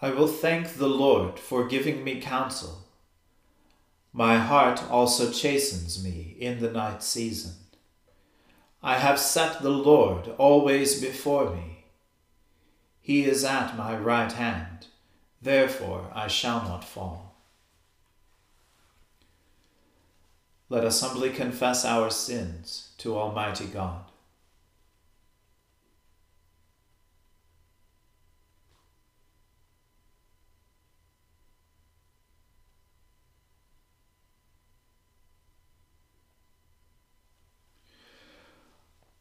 [0.00, 2.84] I will thank the Lord for giving me counsel.
[4.12, 7.54] My heart also chastens me in the night season.
[8.80, 11.84] I have set the Lord always before me.
[13.00, 14.86] He is at my right hand,
[15.42, 17.36] therefore I shall not fall.
[20.68, 24.07] Let us humbly confess our sins to Almighty God.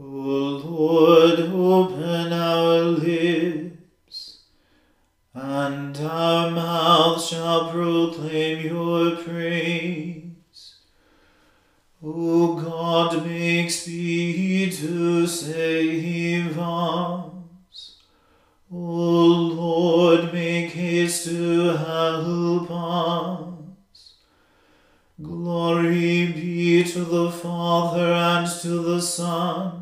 [0.00, 4.38] O Lord, open our lips,
[5.34, 10.76] and our mouth shall proclaim your praise.
[12.02, 17.98] O God, make speed to save us.
[18.72, 24.14] O Lord, make haste to help us.
[25.20, 29.81] Glory be to the Father and to the Son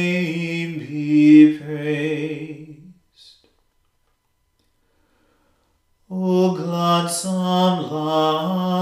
[7.01, 8.75] O gladsome light,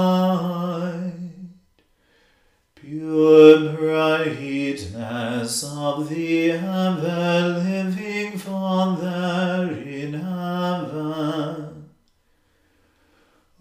[2.76, 11.90] pure brightness of the ever-living Father in heaven,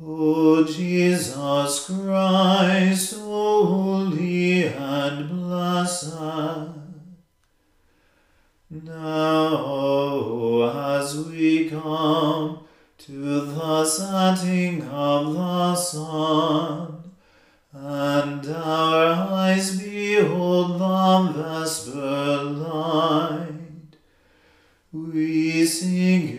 [0.03, 6.19] O Jesus Christ, holy and blessed,
[8.71, 9.39] now,
[10.99, 12.68] as we come
[13.09, 17.11] to the setting of the sun,
[17.73, 23.97] and our eyes behold the vesper light,
[24.93, 26.38] we sing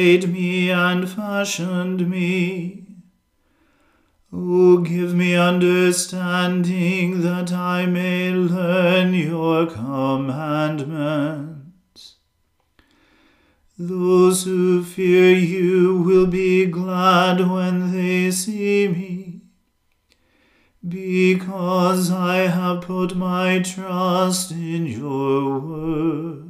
[0.00, 2.86] made me and fashioned me.
[4.32, 12.16] O give me understanding that I may learn your commandments.
[13.78, 19.42] Those who fear you will be glad when they see me,
[20.88, 26.49] because I have put my trust in your word.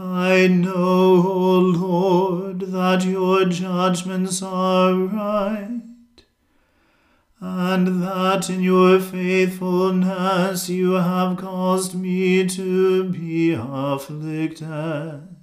[0.00, 5.80] I know, O Lord, that your judgments are right,
[7.40, 15.36] and that in your faithfulness you have caused me to be afflicted.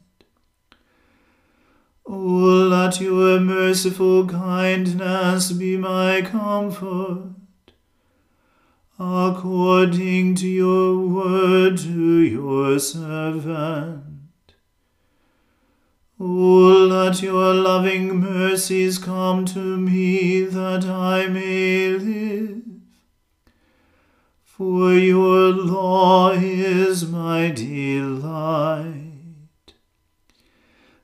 [2.06, 7.32] O let your merciful kindness be my comfort,
[8.98, 14.15] according to your word to your servant.
[16.18, 22.62] O let your loving mercies come to me that I may live.
[24.46, 28.94] For your law is my delight.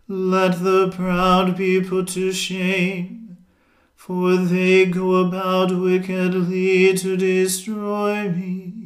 [0.07, 3.35] Let the proud be put to shame,
[3.93, 8.80] for they go about wickedly to destroy me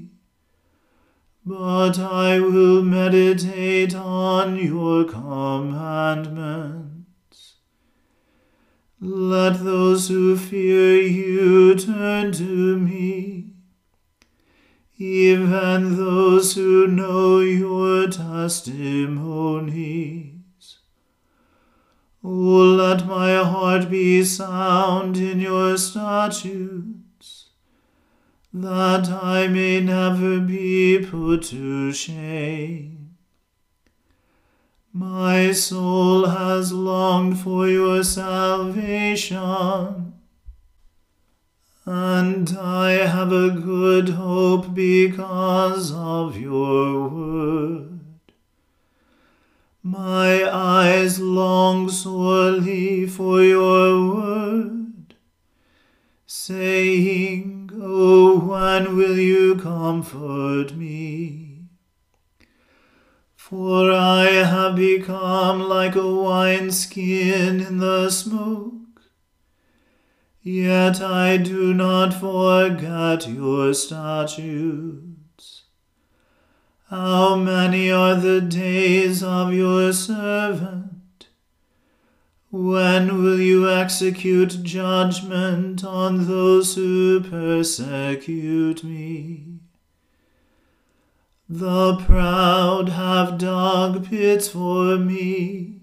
[1.45, 7.57] but I will meditate on your commandments.
[8.99, 13.51] Let those who fear you turn to me,
[14.97, 20.79] even those who know your testimonies.
[22.23, 26.94] O let my heart be sound in your statutes
[28.57, 33.17] that I may never be put to shame.
[34.93, 39.43] My soul has longed for your salvation,
[41.85, 47.99] and I have a good hope because of your word.
[49.83, 55.15] My eyes long sorely for your word,
[56.25, 61.65] saying, Oh, when will you comfort me?
[63.35, 69.01] For I have become like a wineskin in the smoke.
[70.41, 75.63] Yet I do not forget your statutes.
[76.89, 80.84] How many are the days of your servant?
[82.57, 89.59] When will you execute judgment on those who persecute me?
[91.49, 95.81] The proud have dug pits for me.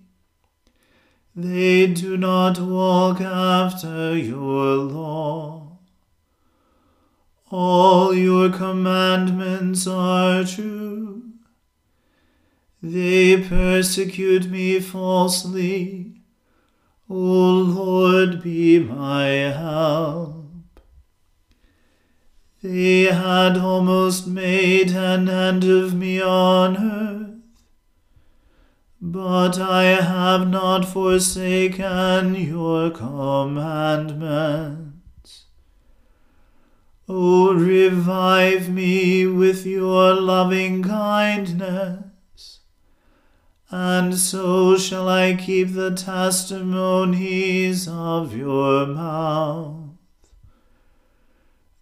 [1.36, 5.76] They do not walk after your law.
[7.50, 11.32] All your commandments are true.
[12.82, 16.11] They persecute me falsely
[17.10, 20.46] O Lord, be my help.
[22.62, 27.40] They had almost made an end of me on earth,
[29.00, 35.46] but I have not forsaken your commandments.
[37.08, 42.11] O revive me with your loving kindness
[43.74, 49.92] and so shall I keep the testimonies of your mouth.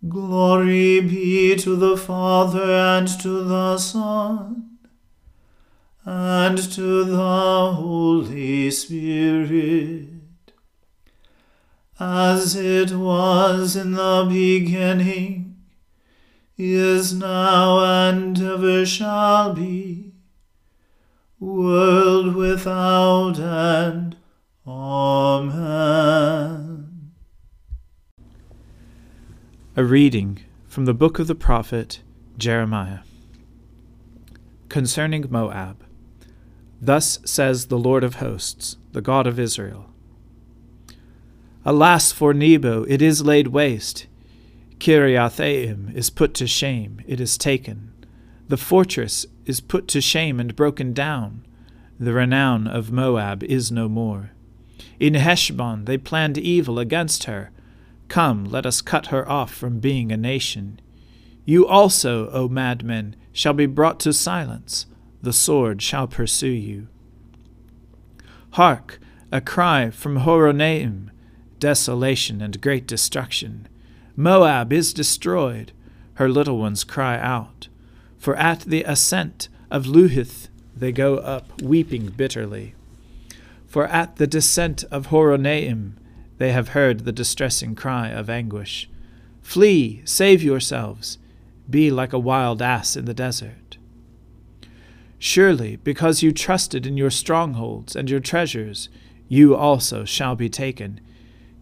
[0.09, 4.79] Glory be to the Father and to the Son
[6.05, 10.07] and to the Holy Spirit,
[11.99, 15.57] as it was in the beginning,
[16.57, 20.10] is now, and ever shall be
[21.41, 24.17] world without end.
[24.67, 26.01] Amen.
[29.75, 32.03] A reading from the book of the prophet
[32.37, 32.99] Jeremiah.
[34.69, 35.83] Concerning Moab,
[36.81, 39.87] thus says the Lord of hosts, the God of Israel
[41.65, 44.07] Alas for Nebo, it is laid waste.
[44.79, 47.90] Kiriathaim is put to shame, it is taken.
[48.51, 51.47] The fortress is put to shame and broken down.
[52.01, 54.33] The renown of Moab is no more.
[54.99, 57.53] In Heshbon they planned evil against her.
[58.09, 60.81] Come, let us cut her off from being a nation.
[61.45, 64.87] You also, O madmen, shall be brought to silence.
[65.23, 66.89] The sword shall pursue you.
[68.55, 68.99] Hark,
[69.31, 71.11] a cry from Horonaim,
[71.61, 73.69] desolation and great destruction.
[74.17, 75.71] Moab is destroyed.
[76.15, 77.69] Her little ones cry out.
[78.21, 82.75] For at the ascent of Luhith they go up weeping bitterly.
[83.67, 85.95] For at the descent of Horonaim
[86.37, 88.91] they have heard the distressing cry of anguish.
[89.41, 91.17] Flee, save yourselves,
[91.69, 93.79] be like a wild ass in the desert.
[95.19, 98.91] Surely, because you trusted in your strongholds and your treasures,
[99.29, 101.01] you also shall be taken.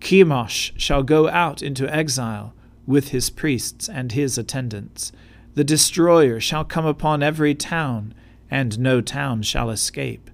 [0.00, 2.52] Chemosh shall go out into exile
[2.84, 5.12] with his priests and his attendants.
[5.58, 8.14] The destroyer shall come upon every town,
[8.48, 10.30] and no town shall escape.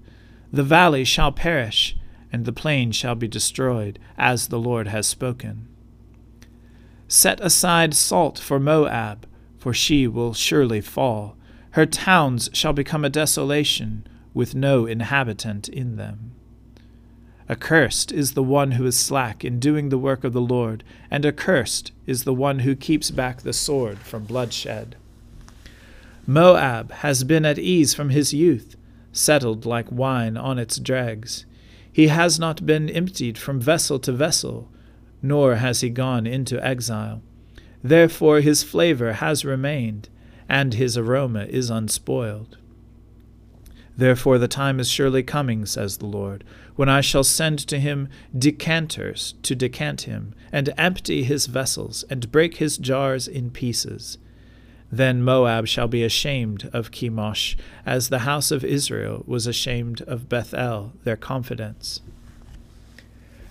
[0.53, 1.97] The valley shall perish,
[2.31, 5.67] and the plain shall be destroyed, as the Lord has spoken.
[7.07, 9.25] Set aside salt for Moab,
[9.57, 11.35] for she will surely fall.
[11.71, 14.05] Her towns shall become a desolation,
[14.35, 16.33] with no inhabitant in them.
[17.49, 21.25] Accursed is the one who is slack in doing the work of the Lord, and
[21.25, 24.95] accursed is the one who keeps back the sword from bloodshed.
[26.27, 28.75] Moab has been at ease from his youth,
[29.11, 31.45] settled like wine on its dregs.
[31.91, 34.71] He has not been emptied from vessel to vessel,
[35.21, 37.21] nor has he gone into exile.
[37.83, 40.09] Therefore his flavor has remained,
[40.49, 42.57] and his aroma is unspoiled.
[43.95, 46.43] Therefore the time is surely coming, says the Lord,
[46.75, 52.31] when I shall send to him decanters to decant him, and empty his vessels, and
[52.31, 54.17] break his jars in pieces.
[54.91, 60.29] Then Moab shall be ashamed of Chemosh, as the house of Israel was ashamed of
[60.29, 62.01] Bethel, their confidence.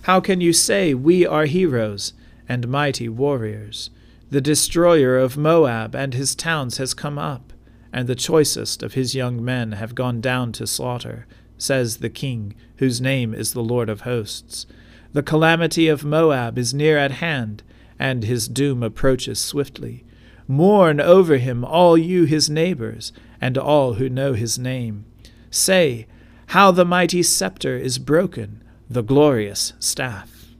[0.03, 2.13] How can you say, We are heroes
[2.47, 3.89] and mighty warriors?
[4.29, 7.53] The destroyer of Moab and his towns has come up
[7.95, 11.25] and the choicest of his young men have gone down to slaughter,
[11.57, 14.65] says the king, whose name is the Lord of hosts.
[15.13, 17.63] The calamity of Moab is near at hand,
[17.97, 20.03] and his doom approaches swiftly.
[20.47, 23.11] Mourn over him, all you his neighbors,
[23.41, 25.05] and all who know his name.
[25.49, 26.07] Say,
[26.47, 30.55] How the mighty scepter is broken, the glorious staff.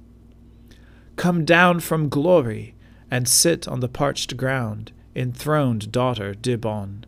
[1.15, 2.75] Come down from glory,
[3.11, 7.05] and sit on the parched ground, enthroned daughter Dibon.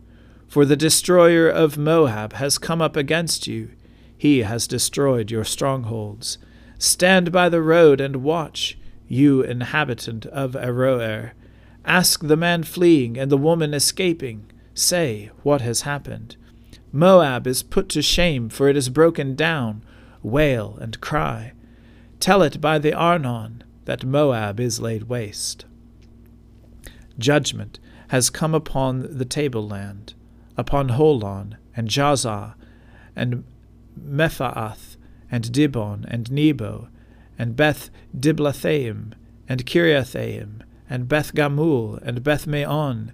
[0.47, 3.71] For the destroyer of Moab has come up against you.
[4.17, 6.37] He has destroyed your strongholds.
[6.79, 11.31] Stand by the road and watch, you inhabitant of Aroer.
[11.87, 14.51] Ask the man fleeing and the woman escaping.
[14.75, 16.35] Say what has happened.
[16.91, 19.83] Moab is put to shame, for it is broken down.
[20.21, 21.53] Wail and cry.
[22.19, 25.65] Tell it by the Arnon that Moab is laid waste.
[27.17, 27.79] Judgment
[28.09, 30.13] has come upon the tableland
[30.57, 32.55] upon Holon, and Jahzah,
[33.15, 33.43] and
[33.97, 34.97] Mephaath,
[35.31, 36.89] and Dibon, and Nebo,
[37.37, 39.13] and Beth Diblathaim,
[39.47, 43.11] and Kiriathaim, and Beth Gamul, and Beth Maon,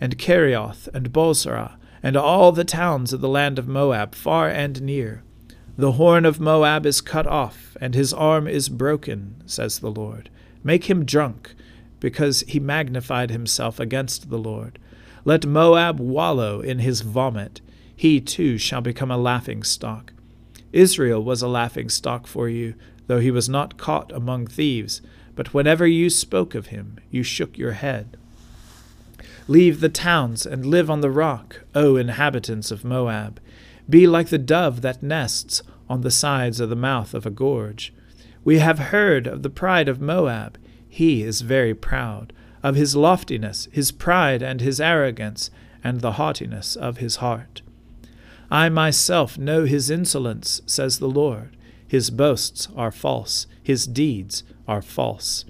[0.00, 4.80] and Kerioth, and Bozrah, and all the towns of the land of Moab, far and
[4.82, 5.22] near.
[5.76, 10.30] The horn of Moab is cut off, and his arm is broken, says the Lord.
[10.64, 11.54] Make him drunk,
[12.00, 14.78] because he magnified himself against the Lord.
[15.24, 17.60] Let Moab wallow in his vomit.
[17.94, 20.12] He too shall become a laughing stock.
[20.72, 22.74] Israel was a laughing stock for you,
[23.06, 25.00] though he was not caught among thieves.
[25.36, 28.16] But whenever you spoke of him, you shook your head.
[29.46, 33.38] Leave the towns and live on the rock, O inhabitants of Moab.
[33.88, 37.94] Be like the dove that nests on the sides of the mouth of a gorge.
[38.42, 40.58] We have heard of the pride of Moab.
[40.88, 45.50] He is very proud of his loftiness, his pride, and his arrogance,
[45.84, 47.62] and the haughtiness of his heart.
[48.50, 51.56] I myself know his insolence, says the Lord.
[51.86, 55.44] His boasts are false, his deeds are false.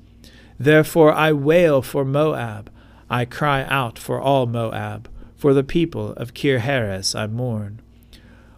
[0.58, 2.70] Therefore I wail for Moab,
[3.10, 7.82] I cry out for all Moab, for the people of Kirheres I mourn.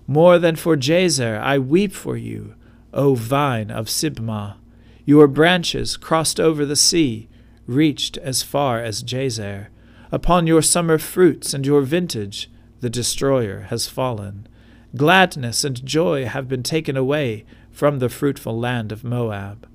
[0.06, 2.54] More than for Jazer I weep for you,
[2.94, 4.58] O vine of Sibmah.
[5.04, 7.28] Your branches crossed over the sea,
[7.66, 9.66] reached as far as Jazer.
[10.12, 12.48] Upon your summer fruits and your vintage,
[12.78, 14.46] the destroyer has fallen.
[14.94, 17.44] Gladness and joy have been taken away
[17.78, 19.68] from the fruitful land of Moab.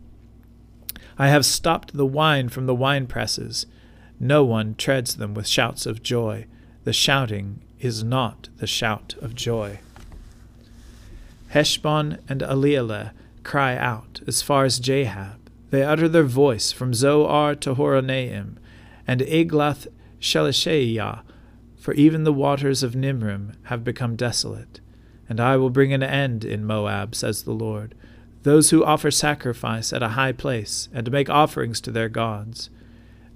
[1.18, 3.66] I have stopped the wine from the wine presses.
[4.20, 6.46] No one treads them with shouts of joy.
[6.84, 9.80] The shouting is not the shout of joy.
[11.52, 13.12] Heshbon and Elealeh
[13.44, 15.38] cry out as far as Jahaz.
[15.70, 18.58] They utter their voice from Zoar to Horonaim,
[19.08, 19.88] and Eglath
[20.20, 21.22] Shelishiyah,
[21.78, 24.82] for even the waters of Nimrim have become desolate.
[25.34, 27.96] And I will bring an end in Moab, says the Lord,
[28.44, 32.70] those who offer sacrifice at a high place, and make offerings to their gods.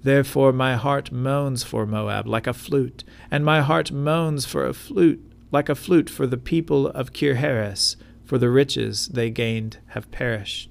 [0.04, 3.02] Therefore my heart moans for Moab like a flute,
[3.32, 7.96] and my heart moans for a flute like a flute for the people of Kirheres,
[8.24, 10.70] for the riches they gained have perished.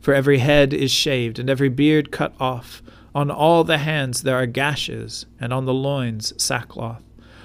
[0.00, 2.82] For every head is shaved, and every beard cut off.
[3.14, 7.04] On all the hands there are gashes, and on the loins sackcloth.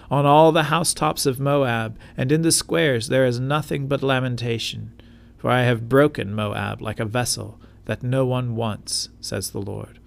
[0.10, 4.94] On all the housetops of Moab, and in the squares there is nothing but lamentation.
[5.38, 10.00] For I have broken Moab like a vessel that no one wants, says the Lord.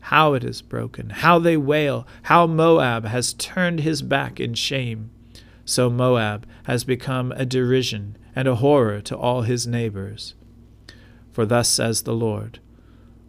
[0.00, 5.10] How it is broken, how they wail, how Moab has turned his back in shame.
[5.64, 10.34] So Moab has become a derision and a horror to all his neighbors.
[11.32, 12.60] For thus says the Lord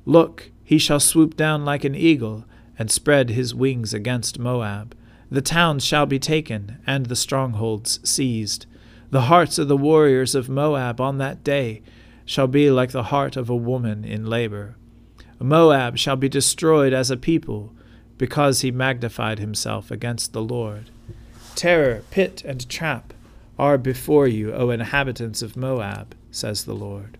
[0.05, 2.45] Look, he shall swoop down like an eagle,
[2.77, 4.95] and spread his wings against Moab.
[5.29, 8.65] The towns shall be taken, and the strongholds seized.
[9.11, 11.81] The hearts of the warriors of Moab on that day
[12.25, 14.75] shall be like the heart of a woman in labor.
[15.39, 17.73] Moab shall be destroyed as a people,
[18.17, 20.89] because he magnified himself against the Lord.
[21.55, 23.13] Terror, pit, and trap
[23.59, 27.17] are before you, O inhabitants of Moab, says the Lord.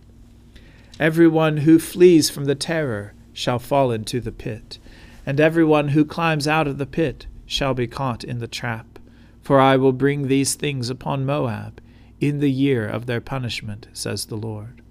[0.98, 4.78] Every one who flees from the terror shall fall into the pit,
[5.26, 8.98] and every one who climbs out of the pit shall be caught in the trap.
[9.42, 11.80] For I will bring these things upon Moab
[12.20, 14.82] in the year of their punishment, says the Lord.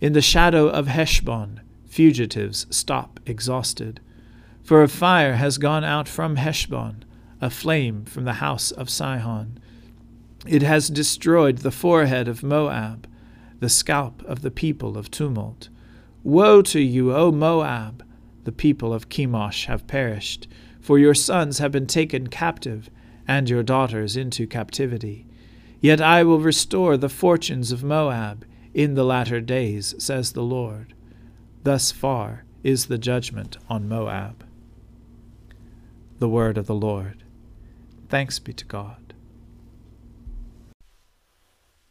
[0.00, 4.00] In the shadow of Heshbon, fugitives stop exhausted.
[4.62, 7.04] For a fire has gone out from Heshbon,
[7.40, 9.58] a flame from the house of Sihon.
[10.46, 13.08] It has destroyed the forehead of Moab,
[13.58, 15.68] the scalp of the people of tumult.
[16.22, 18.04] Woe to you, O Moab!
[18.44, 20.46] The people of Chemosh have perished,
[20.86, 22.88] for your sons have been taken captive,
[23.26, 25.26] and your daughters into captivity.
[25.80, 30.94] Yet I will restore the fortunes of Moab in the latter days, says the Lord.
[31.64, 34.46] Thus far is the judgment on Moab.
[36.20, 37.24] The word of the Lord.
[38.08, 39.12] Thanks be to God.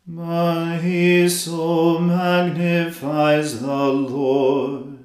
[0.07, 5.04] My soul magnifies the Lord,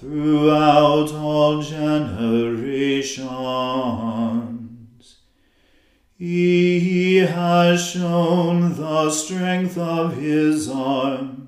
[0.00, 3.28] throughout all generations.
[6.16, 11.40] He has shown the strength of his arm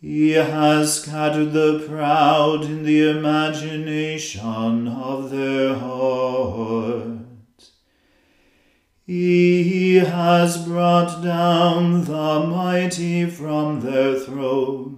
[0.00, 7.72] he has scattered the proud in the imagination of their hearts.
[9.04, 14.97] He has brought down the mighty from their thrones,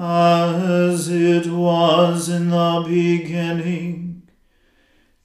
[0.00, 4.22] as it was in the beginning,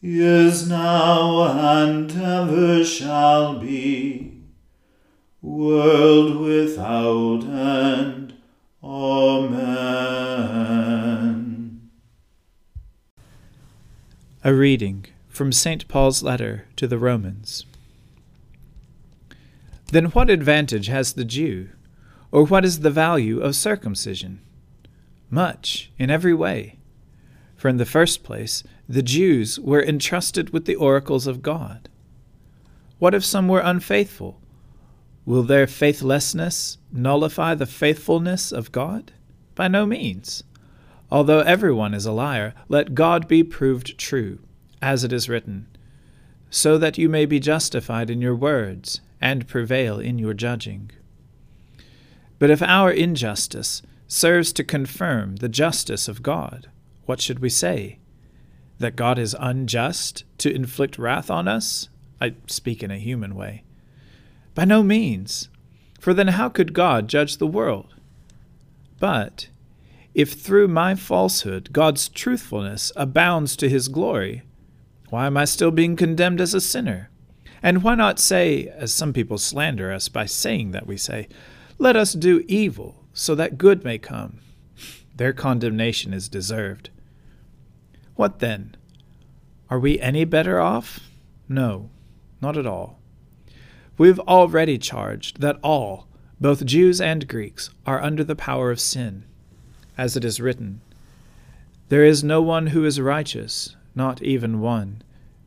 [0.01, 1.43] is now,
[1.83, 4.41] and ever shall be,
[5.43, 8.33] world without end.
[8.83, 9.83] Amen.
[14.43, 15.87] A reading from St.
[15.87, 17.67] Paul's letter to the Romans.
[19.91, 21.69] Then what advantage has the Jew?
[22.31, 24.41] Or what is the value of circumcision?
[25.33, 26.77] Much, in every way.
[27.55, 31.89] For in the first place, the Jews were entrusted with the oracles of God.
[32.99, 34.39] What if some were unfaithful?
[35.25, 39.11] Will their faithlessness nullify the faithfulness of God?
[39.55, 40.43] By no means.
[41.09, 44.37] Although everyone is a liar, let God be proved true,
[44.83, 45.65] as it is written,
[46.51, 50.91] so that you may be justified in your words and prevail in your judging.
[52.37, 53.81] But if our injustice
[54.13, 56.69] serves to confirm the justice of God,
[57.05, 57.97] what should we say?
[58.77, 61.89] That God is unjust to inflict wrath on us?
[62.21, 63.63] I speak in a human way.
[64.53, 65.49] By no means.
[65.99, 67.95] For then how could God judge the world?
[68.99, 69.47] But
[70.13, 74.43] if through my falsehood God's truthfulness abounds to his glory,
[75.09, 77.09] why am I still being condemned as a sinner?
[77.63, 81.27] And why not say, as some people slander us by saying that we say,
[81.79, 84.39] Let us do evil, so that good may come?
[85.15, 86.89] Their condemnation is deserved.
[88.15, 88.75] What then?
[89.69, 90.99] Are we any better off?
[91.47, 91.89] No,
[92.41, 92.99] not at all.
[93.97, 96.07] We've already charged that all,
[96.41, 99.25] both Jews and Greeks, are under the power of sin.
[99.97, 100.81] As it is written,
[101.89, 105.03] There is no one who is righteous, not even one.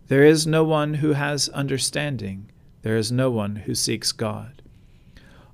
[0.09, 2.49] There is no one who has understanding.
[2.83, 4.63] There is no one who seeks God.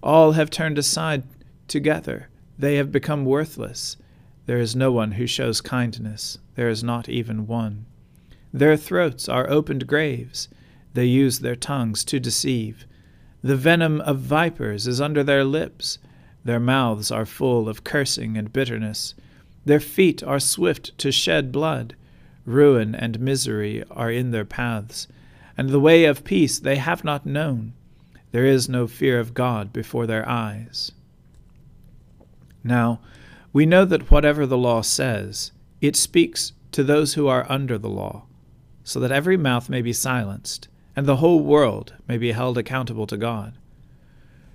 [0.03, 1.22] All have turned aside
[1.68, 2.29] together.
[2.59, 3.96] They have become worthless.
[4.46, 6.38] There is no one who shows kindness.
[6.55, 7.87] There is not even one.
[8.53, 10.48] Their throats are opened graves.
[10.94, 12.85] They use their tongues to deceive.
[13.42, 15.98] The venom of vipers is under their lips.
[16.44, 19.14] Their mouths are full of cursing and bitterness.
[19.64, 21.94] Their feet are swift to shed blood.
[22.44, 25.07] Ruin and misery are in their paths.
[25.57, 27.72] And the way of peace they have not known.
[28.33, 30.92] There is no fear of God before their eyes.
[32.64, 33.01] Now,
[33.53, 37.90] we know that whatever the law says, it speaks to those who are under the
[37.90, 38.25] law,
[38.85, 43.07] so that every mouth may be silenced and the whole world may be held accountable
[43.07, 43.55] to God.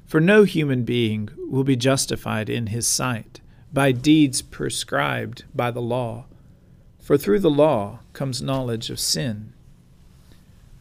[0.05, 3.41] For no human being will be justified in his sight
[3.73, 6.25] by deeds prescribed by the law,
[6.99, 9.53] for through the law comes knowledge of sin.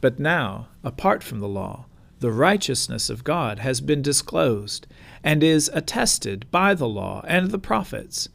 [0.01, 1.87] But now, apart from the law,
[2.19, 4.87] the righteousness of God has been disclosed,
[5.23, 8.29] and is attested by the law and the prophets,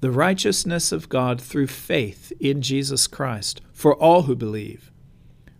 [0.00, 4.90] the righteousness of God through faith in Jesus Christ for all who believe.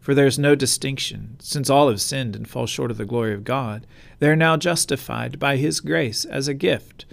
[0.01, 3.35] For there is no distinction, since all have sinned and fall short of the glory
[3.35, 3.87] of God.
[4.19, 7.05] They are now justified by His grace as a gift,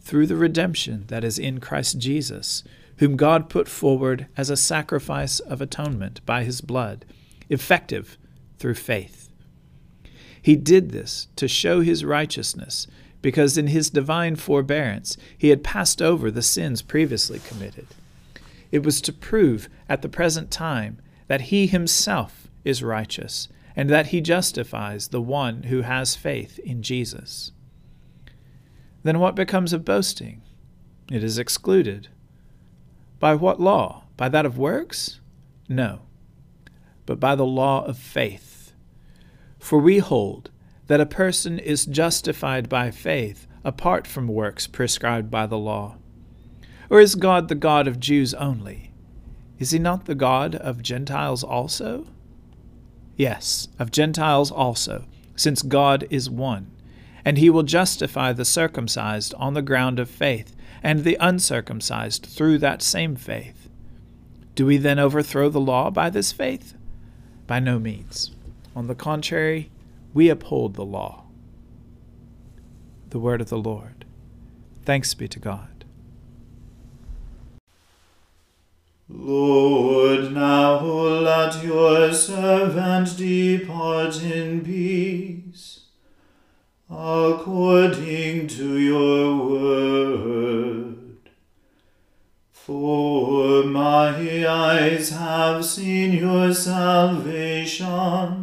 [0.00, 2.64] through the redemption that is in Christ Jesus,
[2.98, 7.04] whom God put forward as a sacrifice of atonement by His blood,
[7.48, 8.18] effective
[8.58, 9.21] through faith.
[10.42, 12.86] He did this to show His righteousness,
[13.22, 17.86] because in His divine forbearance He had passed over the sins previously committed.
[18.72, 24.08] It was to prove at the present time that he himself is righteous, and that
[24.08, 27.52] he justifies the one who has faith in Jesus.
[29.02, 30.42] Then what becomes of boasting?
[31.10, 32.08] It is excluded.
[33.18, 34.04] By what law?
[34.16, 35.20] By that of works?
[35.68, 36.00] No,
[37.06, 38.51] but by the law of faith.
[39.62, 40.50] For we hold
[40.88, 45.98] that a person is justified by faith apart from works prescribed by the law.
[46.90, 48.92] Or is God the God of Jews only?
[49.60, 52.08] Is he not the God of Gentiles also?
[53.16, 55.04] Yes, of Gentiles also,
[55.36, 56.72] since God is one,
[57.24, 62.58] and he will justify the circumcised on the ground of faith, and the uncircumcised through
[62.58, 63.68] that same faith.
[64.56, 66.74] Do we then overthrow the law by this faith?
[67.46, 68.32] By no means.
[68.74, 69.70] On the contrary,
[70.14, 71.24] we uphold the law.
[73.10, 74.04] The word of the Lord.
[74.84, 75.84] Thanks be to God.
[79.08, 85.80] Lord, now let your servant depart in peace,
[86.88, 91.30] according to your word.
[92.52, 98.41] For my eyes have seen your salvation,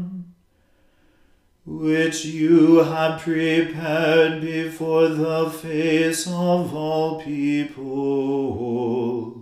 [1.70, 9.36] which you have prepared before the face of all people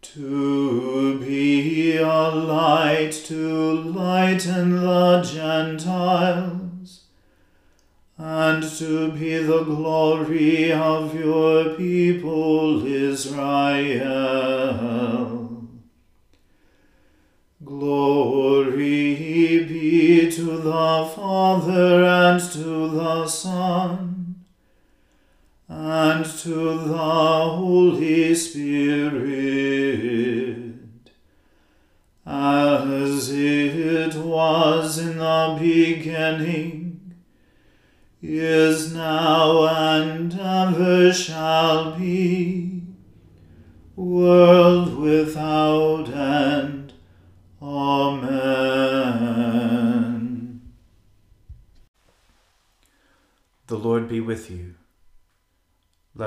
[0.00, 7.02] to be a light to lighten the Gentiles,
[8.16, 14.54] and to be the glory of your people Israel.
[17.64, 19.13] Glory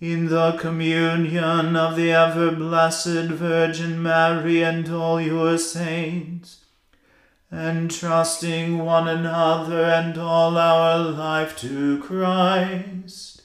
[0.00, 6.64] in the communion of the ever blessed Virgin Mary and all your saints,
[7.52, 13.42] entrusting one another and all our life to Christ,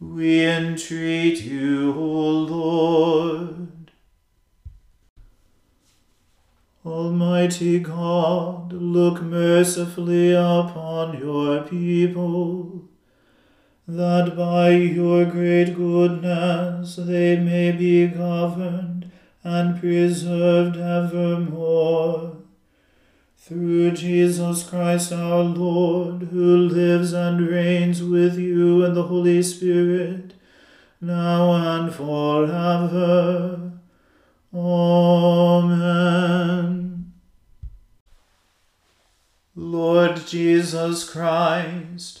[0.00, 3.92] we entreat you, O Lord.
[6.84, 12.88] Almighty God, look mercifully upon your people
[13.88, 19.10] that by your great goodness they may be governed
[19.42, 22.36] and preserved evermore.
[23.36, 30.34] Through Jesus Christ our Lord, who lives and reigns with you in the Holy Spirit,
[31.00, 33.72] now and forever.
[34.54, 36.12] Amen.
[39.56, 42.20] Lord Jesus Christ,